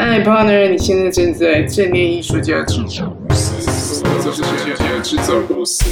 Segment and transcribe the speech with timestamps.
[0.00, 5.84] 嗨，partner，你现在正在正念艺术家制造公司，这是艺术家制造公司。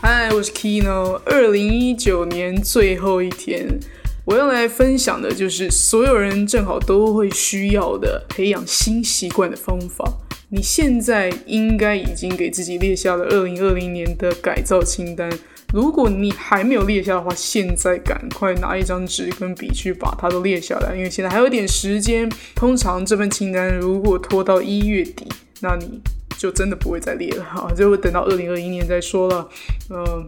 [0.00, 3.78] 嗨，我是 Kino，二零一九年最后一天，
[4.24, 10.04] 我要来分享的就是所有人正好都会需要的培养新习惯的方法。
[10.48, 15.30] 你现在应该已经给自己列下了二零二零年的改造清单。
[15.72, 22.28] 如果你还没有列下的话，现在赶快拿一张纸跟笔去把它都列下来，因为现在还有点时间。
[22.54, 25.26] 通常这份清单如果拖到一月底，
[25.60, 26.00] 那你
[26.38, 29.46] 就真的不会再列了哈，就会等到二零二一年再说了。
[29.90, 30.26] 嗯，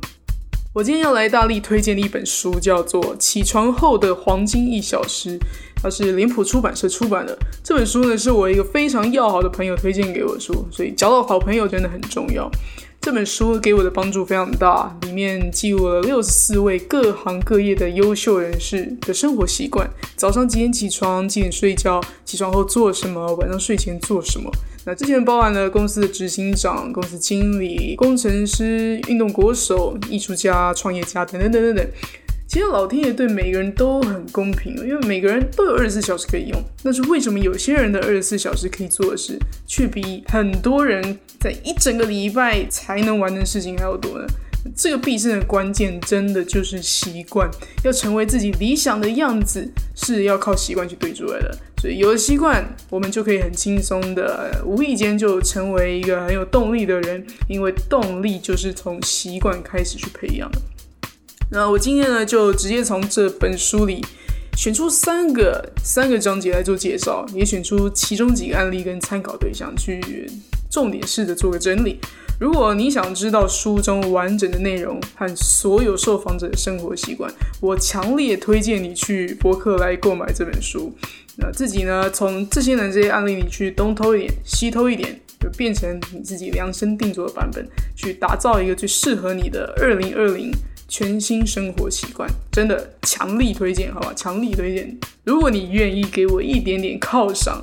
[0.74, 5.38] 我今天要来大力推荐的一本书叫做《起床后的黄金一小时》，
[5.82, 7.36] 它是脸谱出版社出版的。
[7.64, 12.50] 这本书呢是我一个非常要好的朋友推荐给我的书，所以交到好朋友真的很重要。
[13.02, 24.50] 这本书给我的帮助非常大，里面记录了六十四位各行各业的优秀人士的生活习惯：早上几点起床，几点睡觉，起床后做什么，晚上睡前做什么。
[24.84, 31.86] 那之前包含了公司的执行长、公司经理、工程师、运动国手、艺术家、创业家等等等等等。
[32.50, 36.60] 其实老天爷对每个人都很公平，因为每个人都有二十四小时可以用。
[36.82, 44.26] 但是为什么有些人的二十四小时可以做的事，却比很多人在一整个礼拜才能完成事情还要多呢？
[44.74, 47.48] 这个必胜的关键，真的就是习惯。
[47.84, 51.56] 要成为自己理想的样子，是要靠习惯去堆出来的。
[51.80, 57.24] 所以有了习惯，我们就可以很轻松的，无意间就成为一个很有动力的人。
[57.48, 60.60] 因为动力就是从习惯开始去培养的。
[61.52, 64.00] 那我今天呢，就直接从这本书里
[64.56, 70.00] 选出三个三个章节来做介绍，也选出其中几个案例跟参考对象，去
[70.70, 71.98] 重点式的做个整理。
[72.38, 77.30] 如果你想知道书中完整的内容和所有受访者的生活习惯，
[77.60, 80.94] 我强烈推荐你去博客来购买这本书。
[81.36, 90.52] 那自己呢，从这些人这些案例里去东偷一点，西偷一点，就变成你自己量身定做的版本，去打造一个最适合你的二零二零。
[90.90, 94.12] 全新生活习惯，真的强力推荐，好吧？
[94.14, 94.98] 强力推荐。
[95.24, 97.62] 如果你愿意给我一点点犒赏，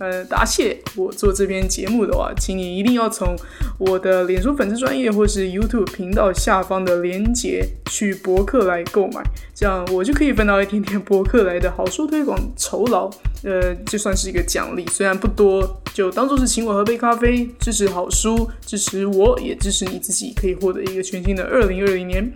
[0.00, 3.36] 呃，答谢我做这篇节目的话，请你一定要从
[3.78, 9.22] 我的脸书粉丝专业或是 YouTube 频道下方的链接去博客来购买，
[9.54, 13.08] 这样我就可以分到一点点博客来的好书推广酬劳，
[13.44, 22.28] 呃，就算是一个奖励，虽然不多，就当做是请我喝杯咖啡，支持好书，支持我也支持你自己，可以获得一个全新的二零二零年。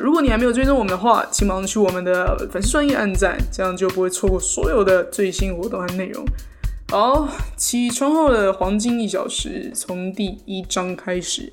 [0.00, 6.24] 如果你还没有追踪我们的话，请马上去我们的粉丝专业按赞，这样就不会错过所有的最新活动和内容。
[6.88, 11.52] 好，起床后的黄金一小时，从第一章开始。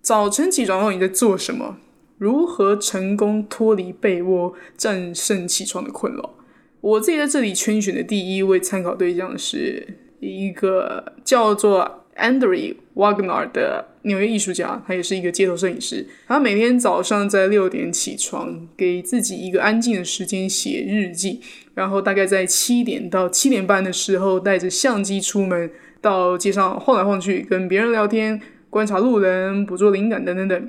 [0.00, 1.76] 早晨起床后你在做什么？
[2.18, 6.34] 如何成功脱离被窝，战胜起床的困扰？
[6.80, 11.98] 我自己在这里圈选的第一位参考对象是一个叫做。
[12.14, 16.06] Andrew Wagner 的纽约艺术家，他也是一个街头摄影师。
[16.26, 21.40] 他每天早上在六点起床，给自己一个安静的时间写日记，
[21.74, 25.70] 然后大概在七点到七点半的时候，带着相机出门
[26.00, 30.68] 到街上晃来晃去，跟别人聊天，观察路人，捕捉灵感等等等。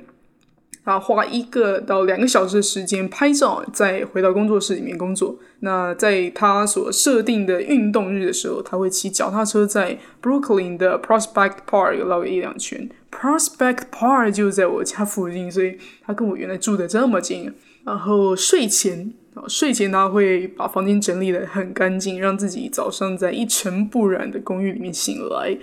[0.84, 5.36] 他花一个到两个小时的时间拍照，再回到工作室里面工作。
[5.60, 12.88] 那在他所设定的运动日的时候，他会骑脚踏车在 Brooklyn 的 Prospect Park 绕一两圈。
[13.10, 17.50] Prospect Park 就在我家附近，所以他跟我原来住的这么近。
[17.84, 19.12] 然后睡前
[19.46, 25.56] 睡前他会把房间整理的很干净，让自己早上在一尘不染的公寓里面醒来。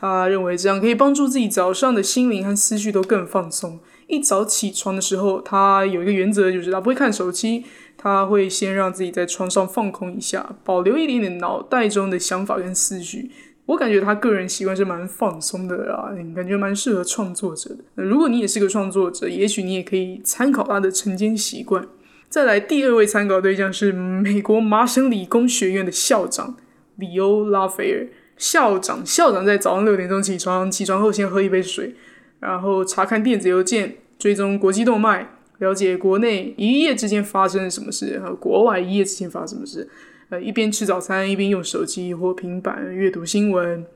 [0.00, 3.80] 他认为这样可以帮助自己早上的心灵和思绪都更放松。
[4.08, 7.64] 一早起床的时候，他有一个原则，就是他不会看手机，
[7.96, 13.30] 他会先让自己在床上放空一下，保留一点点脑袋中的想法跟思绪。
[13.66, 18.02] 我感觉他个人习惯是蛮放松的啊，感觉蛮适合创作者的。
[18.02, 21.86] 如果你也是个创作者，也许你也可以参考他的晨间习惯。
[22.30, 26.56] 再来，第二位参考对象是美国麻省理工学院的校长
[26.96, 28.08] 里欧拉斐尔
[28.38, 29.04] 校长。
[29.04, 31.94] 校长在早上六点钟起床，起床后先喝一杯水。
[32.40, 39.88] 然后查看电子邮件，追踪国际动脉，了解国内一夜之间发生了什么事，和国外一夜之间发生什么事。
[40.30, 43.86] 呃，一边吃早餐，一边用手机或平板阅读新闻。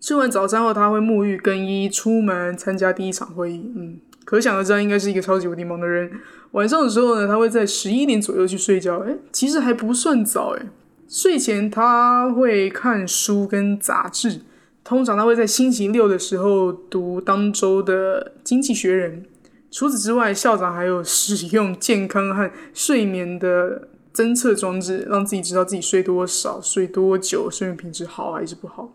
[0.00, 3.72] 吃完早餐后，他会沐浴更衣，出门参加第一场会议。
[3.76, 6.10] 嗯，可想而知，应该是一个超级无敌忙的人。
[6.52, 8.98] 晚上的时候呢，他会在十一点左右去睡觉。
[9.00, 10.66] 诶，其实还不算早诶。
[11.08, 14.40] 睡前他会看书跟杂志。
[14.84, 19.22] 通常他会在星期六的时候读当周的《经济学人》。
[19.70, 28.92] 除此之外，校长还有使用健康和睡眠的侦测装置，让自己知道自己睡多少、睡多久、睡眠品质好还是不好。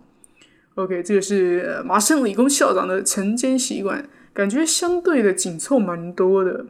[0.76, 6.66] OK，这个是麻省理工校长的晨间习惯，感觉相对的紧凑蛮多的。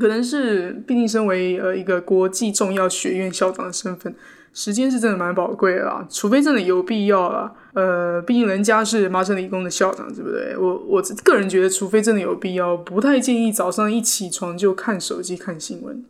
[0.00, 4.12] 可能是毕竟身为呃一个国际重要学院校长的身份，
[4.52, 6.06] 时间是真的蛮宝贵的啦。
[6.10, 10.56] 除非真的有必要啦，呃，毕竟人家是麻省理工的校长，对不对？
[10.56, 16.04] 我我个人觉得，除非真的有必要，不太建议早上一起床就看手机看新闻。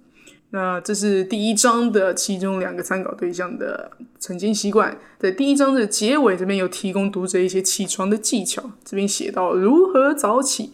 [0.50, 3.90] 那这是第一章的其中两个参考对象的
[4.20, 10.72] 晨间习惯，在第一章的结尾这边有提供读者一些起床的技巧，这边写到如何早起。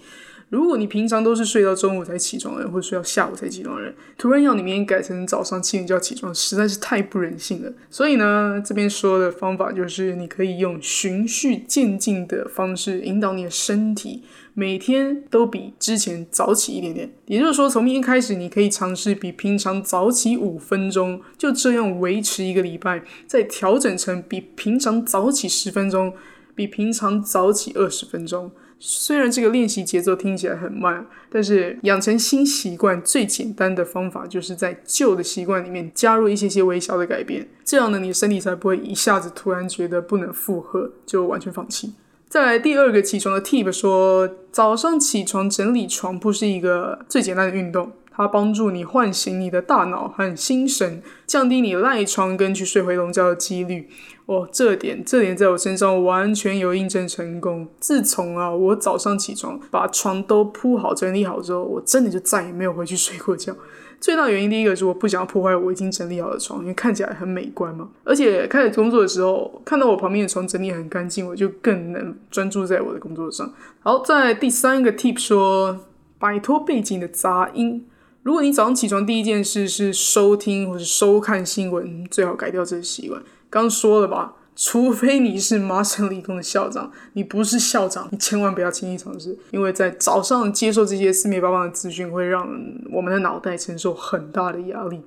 [0.51, 7.71] 如果你平常都是睡到中午才起床的人，或者睡到下午才起床的人，突然要你明天改成早上七点就要起床，实在是太不人性了。
[7.91, 14.23] 所以呢，这边说的方法就是，你可以用循序渐进的方式引导你的身体，
[14.55, 17.13] 每天都比之前早起一点点。
[17.27, 26.15] 也就是说，从明天开始，你可以尝试比平常早起五分钟，就这样维持一个礼拜，再调整成比平常早起十分钟，
[26.55, 28.51] 比平常早起二十分钟。
[28.81, 41.95] 虽然这个练习节奏听起来很慢，但是养成新习惯最简单的方法就是在旧的习惯里面加入一些些微小的改变，这样呢，你身体才不会一下子突然觉得不能负荷就完全放弃。
[42.29, 47.91] 再来第二个起床的 tip 说，早上起床整理床铺是一个最简单的运动。
[48.19, 53.89] 它帮助你唤醒你的大脑和心神，降低你赖床跟去睡回笼觉的几率。
[54.27, 57.69] 哦，这点这点在我身上完全有印证成功。
[57.79, 63.57] 自从啊，我早上起床把床都铺好整理好之后，我真的就再也没有回去睡过觉。
[64.01, 67.89] 最大原因第一个是我不想要破坏我已经整理好的床，因为看起来很美观嘛。
[68.05, 73.53] 而且开始工作的时候，看到我旁边的床整理很干净，我就更能专注在我的工作上。
[73.81, 75.79] 好，在第三个 tip 说，
[76.19, 77.87] 摆脱背景的杂音。
[78.29, 83.23] 如果你早上起床第一件事是收听或者收看新闻，最好改掉这个习惯。
[83.49, 92.47] 刚说了吧，除非你是麻省理工的校长，你不是校长，你千万不要轻易尝试，因为在早上接受这些四面八方的资讯，会让
[92.93, 95.01] 我们的脑袋承受很大的压力。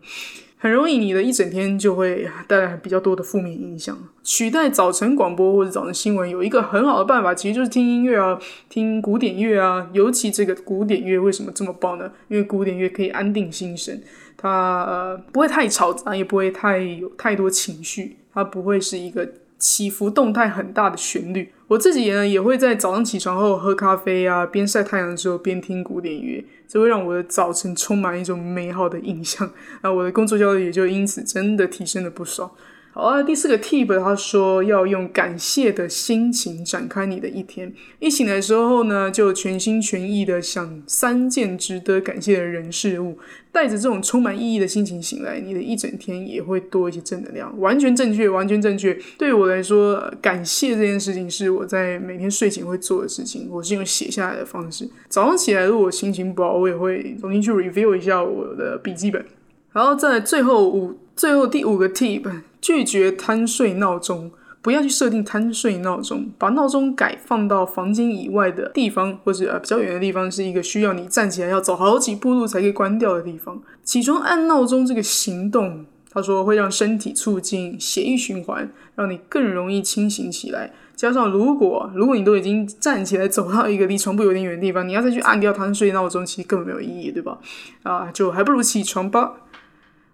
[0.63, 3.97] 很容易，你的一整天就会带来比较多的负面影响。
[4.21, 9.89] 取代早晨广播或者早晨新闻，有一个很好的办法，其实就是听音乐啊，听古典乐啊。
[9.91, 12.11] 尤其这个古典乐为什么这么棒呢？
[12.27, 14.03] 因为古典乐可以安定心神，
[14.37, 19.27] 它呃不会太嘈杂，也不会太有太多情绪，它不会是一个
[19.61, 21.53] 起伏动态很大的旋律。
[21.67, 26.43] 我自己呢，也会在早上起床后喝咖啡啊，边晒太阳的时候边听古典乐。
[26.67, 29.49] 这会让我的早晨充满一种美好的印象，
[29.83, 32.55] 那我的工作效率也就因此真的提升了不少。
[32.93, 37.73] 好啊，第四个 tip，他说要用感谢的心情展开你的一天。
[37.99, 43.17] 一醒来的时候呢，就全心全意的想三件值得感谢的人事物，
[43.49, 47.57] 带着这种充满意义的心情醒来，你的一整天也会多一些正能量。
[47.61, 48.94] 完全正确，完全正确。
[49.17, 53.47] 对我来说，感谢这件事情是我在每天睡前会做的事情。
[53.49, 54.85] 我是用写下来的方式。
[55.07, 59.25] 早上起来，如果心情不好，我也会重新去 review 一下我的笔记本。
[59.71, 62.29] 然后在最后五，最后第五个 tip。
[62.61, 64.31] 拒绝贪睡闹钟，
[64.61, 73.59] 不要去设定贪睡闹钟，把闹钟改放到房间以外的地方，或者呃比较远的地方，是一个需要你站起来要走好几步路才可以关掉的地方。
[73.83, 80.71] 起床按闹钟这个行动，他说会让身体促进血液循环，让你更容易清醒起来。
[80.95, 87.39] 加上如果如果你都已经站起来走到一个离床铺有点远的地方，你要再去按掉贪睡闹钟，其实根本没有意义，对吧？
[87.81, 89.33] 啊，就还不如起床吧。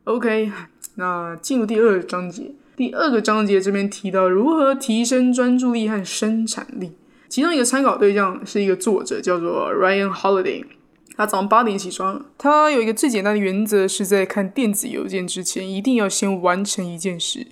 [0.06, 0.50] OK。
[1.00, 6.92] 那进入第二个章节，第二个章节这边提到如何提升专注力和生产力。
[7.30, 10.66] 其中一个参考对象是一个作者，叫做 Ryan Holiday。
[11.16, 17.48] 他早上八点起床，他有一个最简单的原则，是在看电子邮件之前，一定要先完成一件事，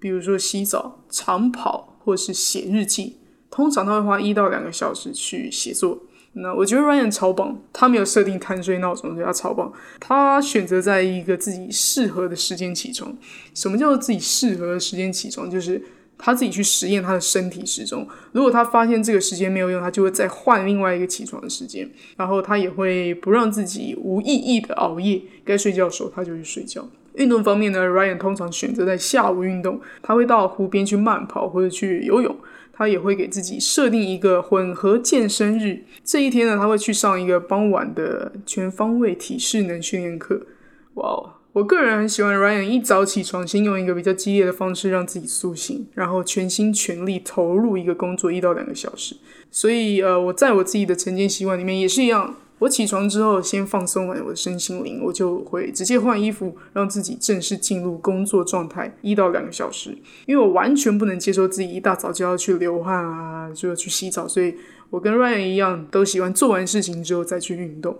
[0.00, 3.18] 比如说洗澡、长跑或是写日记。
[3.50, 6.00] 通常他会花一到两个小时去写作。
[6.38, 9.72] 那我觉得 Ryan 超棒，他没有设定贪睡闹钟，所以他超棒。
[9.98, 13.16] 他选择在一个自己适合的时间起床。
[13.54, 15.50] 什么叫做自己适合的时间起床？
[15.50, 15.80] 就是
[16.18, 18.06] 他自己去实验他的身体时钟。
[18.32, 21.90] 如果他发现这个时间没有用，他就会再换另外一个起床的时间。
[22.18, 26.86] 然后他也会不让自己无意义的熬夜，该睡觉的时候他就去睡觉。
[27.14, 32.36] 运动方面呢，Ryan 通常选择在下午运动，他会到湖边去慢跑或者去游泳。
[32.76, 40.46] 他也会给自己设定一个混合健身日，这一天呢，他会去上一个傍晚的全方位体适能训练课。
[40.94, 49.16] 哇哦，我个人很喜欢 Ryan 一早起床，先用一个比较激烈的方式让自己苏醒，然后全心全力投入一个工作一到两个小时。
[49.50, 59.96] 所以，呃，我在我自己的晨间习惯里面也是一样，我起床之后，先放松完我的身心灵，我就会直接换衣服，让自己正式进入工作状态一到两个小时。
[60.24, 64.54] 因为我完全不能接受自己一大早就要去流汗啊，就要去洗澡，所以
[64.88, 67.98] 我跟 Ryan 一样，都喜欢做完事情之后再去运动。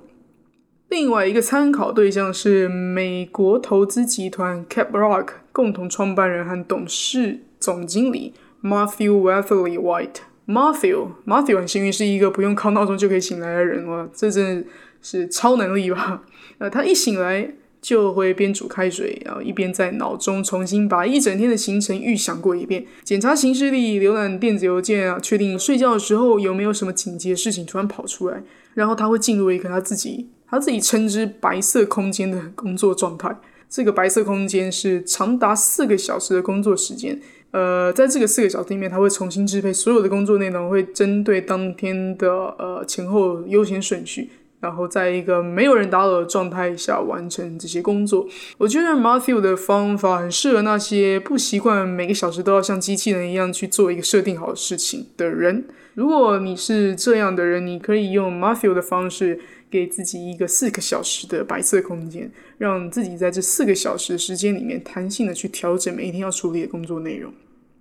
[0.88, 8.32] 另外一个参考对象是美国投资集团 Caprock 共同创办人和董事总经理
[8.62, 10.20] Matthew Weatherly White。
[10.46, 14.68] Matthew Matthew 很幸运是一个不用靠闹钟就可以醒来的人哦，这真的
[15.02, 16.22] 是超能力吧？
[16.58, 28.42] 呃，他一醒来就会边煮开水，然后一边在脑中重新把一整天的行程预想过一遍，检查行事历，浏览电子邮件啊，确定睡觉的时候有没有什么紧急的事情突然跑出来，
[28.74, 30.28] 然后他会进入一个他自己。
[30.48, 33.36] 他自己称之“白色空间”的工作状态。
[33.68, 37.20] 这个白色空间是长达四个小时的工作时间。
[37.56, 44.28] 呃，在这个四个小时里面，他会重新支配所有的工作内容，会针对当天的呃前后优先顺序，
[44.60, 48.28] 然后在一个没有人打扰的状态下完成这些工作。
[48.58, 55.64] 我觉得 Matthew 的方法很适合那些不习惯每个小时都要像机器人一样去做一个设定好的事情的人。
[55.94, 59.40] 如果你是这样的人，你可以用 Matthew 的方式。
[59.68, 67.32] 给自己一个四个小时的白色空间，让自己在这四个小时时间里面弹性的去调整每一天要处理的工作内容。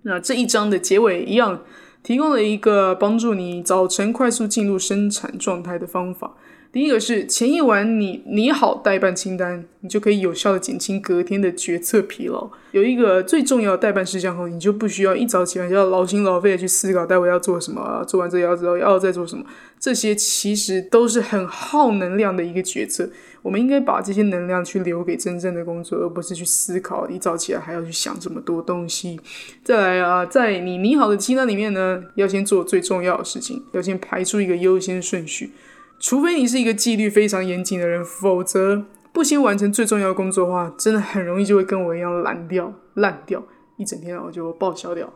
[0.06, 1.62] 那这一章的结尾一样，
[2.04, 6.36] 提供了一个帮助你早晨快速进入生产状态的方法。
[6.76, 12.50] 第一个是前一晚你拟好代办清单，你就可以有效的减轻隔天的决策疲劳。
[12.72, 19.42] 有一个最重要的代办事项后，你就不需要一早起来就要劳心劳肺的去思考待会要做什么，做完这要之后要再做什么。
[19.80, 23.08] 这些其实都是很耗能量的一个决策。
[23.40, 29.18] 我们应该把这些能量去留给真正的工作，而不是去思考一早起来还要去想这么多东西。
[29.64, 35.52] 再来啊，在你拟好的清单里面呢，要先做最重要的事情，要先排出一个优先顺序。
[35.98, 43.42] 除非你是一个纪律非常严谨的人，否则不先完成最重要的工作的话，真的很容易就会跟我一样烂掉、烂掉
[43.76, 45.12] 一整天，然后就报销掉。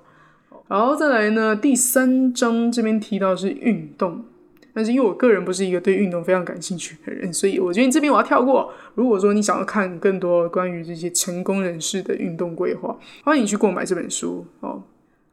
[0.69, 4.25] 好，再来呢，第三章这边提到是运动，
[4.73, 8.73] 但是因为我个人不是一个对运动非常感兴趣的人，所以我觉得你这边我要跳过。
[8.95, 14.83] 如果说你想要看更多关于这些成功人士的运动规划，欢迎去购买这本书哦。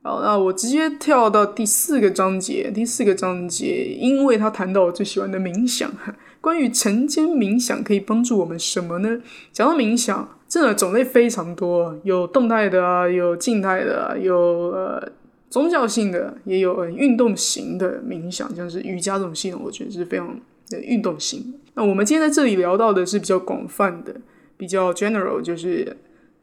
[0.08, 2.72] 好，那我直接跳到第四个章节。
[2.74, 5.92] 第四个章节，因为他谈到我最喜欢的冥想。
[6.40, 9.22] 关于晨间冥想可以帮助我们什么呢？
[9.52, 14.38] 讲到冥想，真的种类非常多，有动态的啊，有静态的啊，有
[14.72, 15.12] 呃
[15.50, 21.54] 宗教性的，也有运动型的冥想，像是瑜伽这种系统，我觉得是非常的运动型。
[21.74, 24.16] 那我们今天在这里聊到的是比较广泛的，
[24.56, 25.98] 比较 general，就是。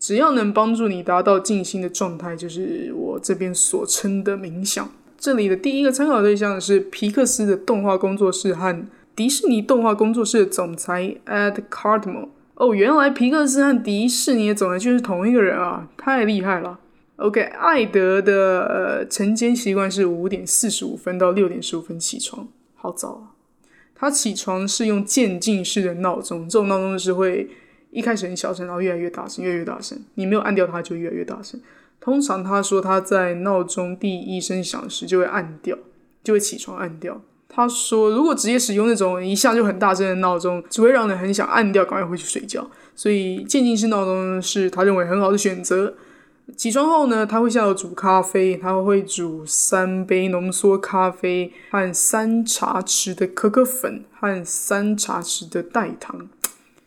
[0.04, 4.86] 只要能帮助你达到静心的状态，就是我这边所称的冥想。
[5.16, 12.28] 这里的第一个参考对象是皮克斯的动画工作室和迪士尼动画工作室的总裁 Ed Cartmel。
[12.56, 16.78] 哦，原来皮克斯和迪士尼的总裁就是同一个人啊，太厉害了。
[17.16, 23.32] OK，艾德的呃晨间习惯是五点四十五分到六点十五分起床，好早啊。
[23.94, 27.48] 他起床是用渐进式的闹钟，这种闹钟是会。
[27.94, 29.96] 一开始很小声，然后越来越大声，越来越大声。
[30.16, 31.60] 你没有按掉它，就越来越大声。
[32.00, 35.78] 通常他说他在闹钟第一声响时就会按掉，
[36.24, 37.22] 就会起床按掉。
[37.48, 42.68] 他说如果直接使用那种一下就很大声的闹钟，只会让人很想按掉，赶快回去睡觉。
[42.96, 45.94] 所以渐进式闹钟是他认为很好的选择。
[46.56, 56.28] 起床后呢，他会下楼煮咖啡，他会煮三杯浓缩咖啡和三茶匙的可可粉和三茶匙的代糖。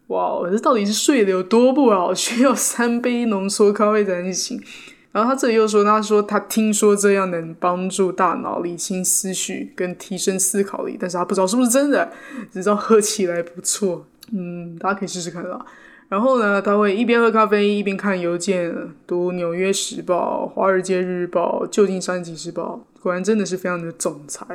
[0.08, 2.14] 哇，我这到底是睡得有多不好？
[2.14, 4.62] 需要三杯浓缩咖啡才行。
[5.12, 12.12] 然后他这里又说，他说他听说这样能帮助大脑理清思绪跟提升思考力，但是他不知道是不是真的，
[12.52, 14.06] 只知道喝起来不错。
[14.32, 15.66] 嗯，大家可以试试看啦。
[16.08, 18.74] 然后呢，他会一边喝咖啡一边看邮件，
[19.06, 24.46] 读《纽约时报》《华尔街日报》《旧金山纪事报》，果然真的是非常的总裁。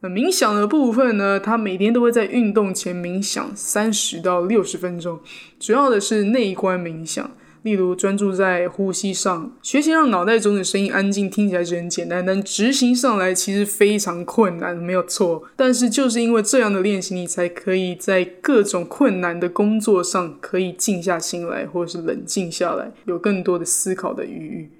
[0.00, 1.40] 那冥想的部分呢？
[1.40, 5.18] 他每天都会在运动前冥想三十到六十分钟，
[5.58, 7.28] 主要的是内观冥想，
[7.62, 9.52] 例如专注在呼吸上。
[9.60, 15.42] 学习让脑袋中的声音安静，听起来是很简单，但执行上来其实非常困难，没有错。
[15.56, 24.70] 但是就是因为这样的练习，你才可以在各种困难的工作上可以静下心来，或者是冷静下来，有更多的思考的余裕。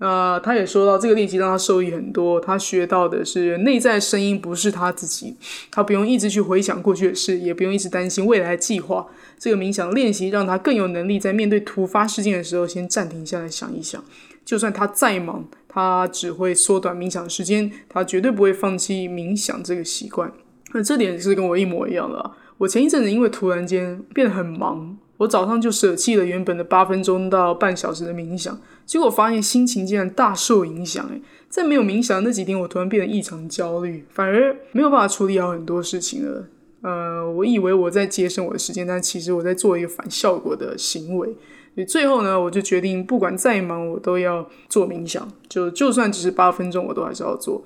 [0.00, 2.40] 呃，他也说到，这个练习让他受益很多。
[2.40, 5.36] 他学到的是内在声音不是他自己，
[5.70, 9.06] 他不用一直去回想过去的事，也不用一直担心未来的计划。
[9.38, 14.02] 这个冥想练习让他更有能力在面对突发事件的时候，先暂停下来想一想。
[14.42, 20.32] 就算他再忙，他只会缩短冥想时间，他绝对不会放弃冥想这个习惯。
[20.72, 22.30] 那这点是跟我一模一样的。
[22.56, 31.06] 我前一阵子因为突然间变得很忙，我早上就舍弃了原本的八分钟到半小时的冥想，结果发现心情竟然大受影响。
[31.08, 36.46] 诶，在没有冥想的那几天，我突然变得异常焦虑，反而没有办法处理好很多事情了。
[36.80, 41.28] 呃，我以为我在节省我的时间，但其实我在做一个反效果的行为。
[41.74, 45.30] 所以最后呢，我就决定，不管再忙，我都要做冥想。
[45.50, 47.62] 就就算只是八分钟，我都还是要做。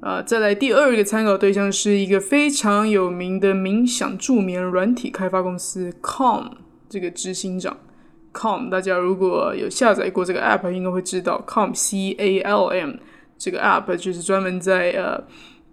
[0.00, 6.50] 啊，再来第二个参考对象是一个非常有名的冥想助眠软体开发公司 Calm
[6.88, 7.76] 这个执行长
[8.32, 12.92] Calm，大家如果有下载过这个 app，应该会知道 Calm C A L M
[13.36, 15.22] 这个 app 就是专门在呃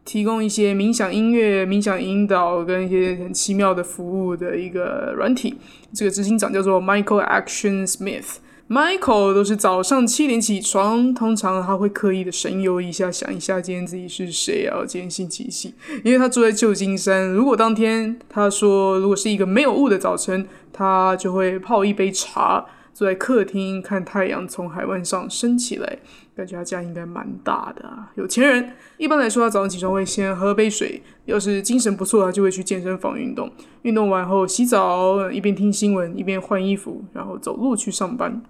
[0.04, 5.56] 提供一些冥想音乐、冥想引导跟一些很奇妙的服务的一个软体。
[5.94, 8.38] 这个执行长叫做 Michael Action Smith。
[8.68, 14.84] Michael 都是早上七点起床，通常他会刻意的神游一下，想一下今天自己是谁啊？
[14.88, 15.76] 今天星期几？
[16.04, 17.30] 因为他住在旧金山。
[17.30, 26.00] 如果当天他说如果是一个没有雾的早晨，他就会泡一杯茶，坐在客厅看太阳从海湾上升起来。
[26.36, 28.74] 感觉他家应该蛮大的，有钱人。
[28.98, 33.50] 一般来说，他早上起床会先喝杯水，要是精神不错，他就会去健身房运动。
[33.84, 38.42] 运动完后洗澡，一边听新闻一边换衣服，然后走路去上班。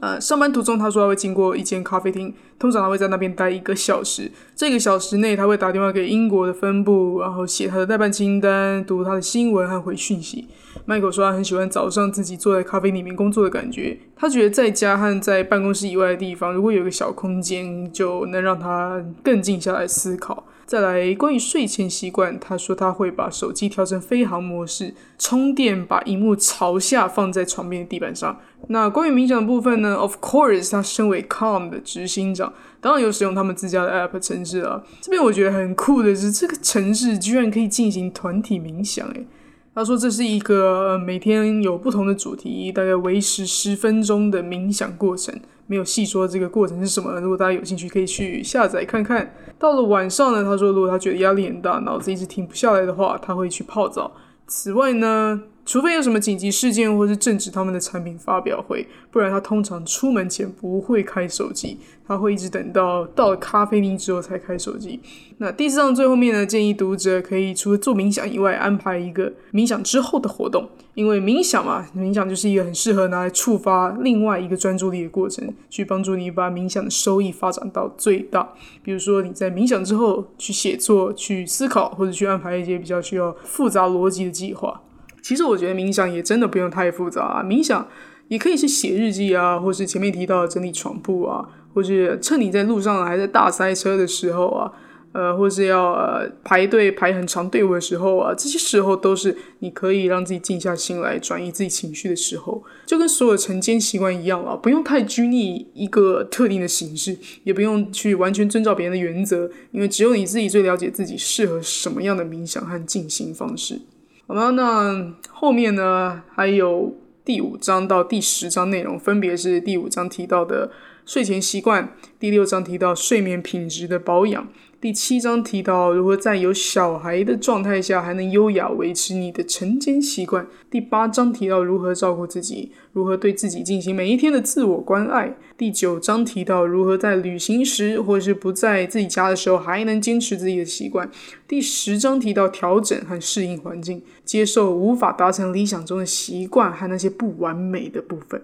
[0.00, 4.30] 呃，上班途中，他说他会经过一间咖啡厅，通常他会在那边待一个小时。
[4.56, 10.48] 这个小时内，他会打电话给英国的分部，然后写他的代办清单，读他的新闻和回讯息。
[10.86, 20.44] Michael 说他很喜欢早上自己坐在咖啡里面工作的感觉，他觉得在家和在办公室以外的地方，如果有个小空间，就能让他更静下来思考。
[20.64, 28.38] 再来，关于睡前习惯，他说他会把手机调成飞行模式，充电，把荧幕朝下放在床边的地板上。
[28.68, 34.82] 那关于冥想的部分呢？Of course，他身为 Calm 的执行长，当然有使用他们自家的 App 城市啊。
[35.00, 39.26] 这边我觉得很酷的是，这个城市居然可以进行团体冥想，诶。
[39.74, 45.34] 他说这是一个每天有不同的主题，大概维持十分钟的冥想过程，
[45.66, 47.18] 没有细说这个过程是什么。
[47.20, 49.34] 如果大家有兴趣，可以去下载看看。
[49.58, 54.12] 到了晚上呢，他说如果他觉得压力很大，脑子一直停不下来的话，他会去泡澡。
[54.46, 55.42] 此外呢。
[55.64, 65.00] 除非有什么紧急事件，或是正值他们的产品发表会，不然他通常出门前不会开手机，他会一直等到到了咖啡厅之后才开手机。
[65.38, 78.52] 那第四章最后面呢，建议读者可以除了做冥想以外，安排一个冥想之后的活动，因为冥想嘛，冥想就是一个很适合拿来触发另外一个专注力的过程，去帮助你把冥想的收益发展到最大。
[78.82, 84.80] 比如说你在冥想之后去写作、去思考，或者去安排一些比较需要复杂逻辑的计划。
[85.22, 87.88] 其实我觉得冥想也真的不用太复杂啊，冥想
[88.28, 94.72] 也可以是写日记啊，或是前面提到整理床铺啊，或是趁你在路上还在大塞车的时候啊，
[95.12, 113.80] 呃，或是要呃排队排很长队伍的时候啊，这些时候都是你可以让自己静下心来转移自己情绪的时候，就跟所有晨间习惯一样啊，不用太拘泥一个特定的形式，也不用去完全遵照别人的原则，因为只有你自己最了解自己适合什么样的冥想和静心方式。
[114.26, 116.22] 好了，那后面呢？
[116.34, 120.70] 还有第五章到第十章内容，分别是第五章提到的
[121.04, 124.48] 睡前习惯，第六章提到睡眠品质的保养。
[124.80, 130.46] 第七章提到如何在有小孩的状态下还能优雅维持你的晨间习惯。
[130.70, 135.36] 第八章提到如何照顾自己，如何对自己进行每一天的自我关爱。
[135.56, 141.08] 第九章提到如何在旅行时或是不在自己家的时候还能坚持自己的习惯。
[141.46, 148.42] 第十章提到调整和适应环境，接受无法达成理想中的习惯和那些不完美的部分。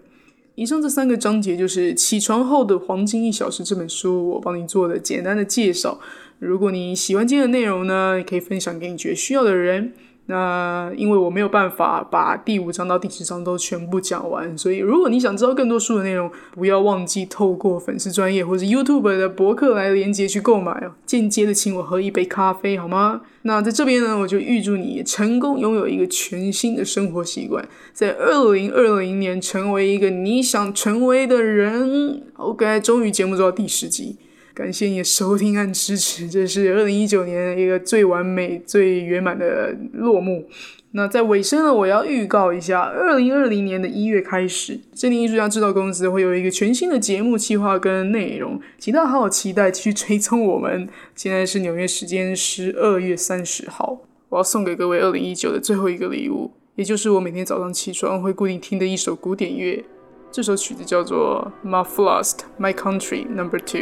[0.59, 6.01] 以上这三个章节就是《起床后的黄金一小时》这本书，我帮你做的简单的介绍。
[6.41, 9.93] 如果你喜欢今天的内容呢，也可以分享给你觉得需要的人。
[10.31, 23.23] 那因为我没有办法把第五章到第十章都全部讲完，所以如果你想知道更多书的内容，不要忘记透过粉丝专业或者 YouTube 的博客来连接去购买哦，间接的请我喝一杯咖啡好吗？
[23.43, 32.23] 那在这边呢，我就预祝你成功拥有一个全新的生活习惯，在二零二零年成为一个你想成为的人。
[32.37, 34.19] OK，终于节目做到第十集。
[34.59, 40.49] 感谢你的收听和支持， 这是二零一九年一个最完美、最圆满的落幕。
[40.91, 50.89] 那在尾声呢，我要预告一下，二零二零年的一月开始，真灵艺术家制造公司会有一个全新的节目计划跟内容，请大家好好期待，继续追踪我们。
[51.15, 59.85] 现在是纽约时间十二月三十号，我要送给各位二零一九的最后一个礼物，也就是我每天早上起床会固定听的一首古典乐。
[60.33, 63.79] 这首曲子叫做《My Flost My Country Number Two》。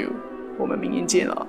[0.58, 1.46] 我们明年见了。